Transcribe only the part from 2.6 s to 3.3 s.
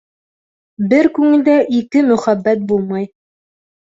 булмай.